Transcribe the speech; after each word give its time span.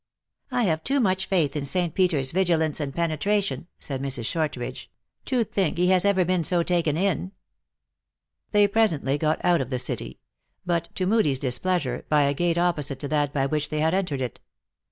"I 0.51 0.63
have 0.63 0.83
too 0.83 0.99
much 0.99 1.27
faith 1.27 1.55
in 1.55 1.63
St. 1.67 1.93
Peter 1.93 2.17
s 2.17 2.31
vigilance 2.31 2.79
and 2.79 2.91
penetration," 2.91 3.67
said 3.79 4.01
Mrs. 4.01 4.25
Shortridge," 4.25 4.89
to 5.25 5.43
think 5.43 5.77
he 5.77 5.89
has 5.89 6.05
ever 6.05 6.25
been 6.25 6.43
so 6.43 6.63
taken 6.63 6.97
in." 6.97 7.33
They 8.51 8.67
presently 8.67 9.19
got 9.19 9.39
out 9.45 9.61
of 9.61 9.69
the 9.69 9.77
city; 9.77 10.19
but, 10.65 10.89
to 10.95 11.05
Moodie 11.05 11.33
s 11.33 11.37
displeasure, 11.37 12.03
by 12.09 12.23
a 12.23 12.33
gate 12.33 12.57
opposite 12.57 12.99
to 13.01 13.07
that 13.09 13.31
by 13.31 13.45
which 13.45 13.69
they 13.69 13.81
had 13.81 13.93
entered 13.93 14.21
it. 14.21 14.39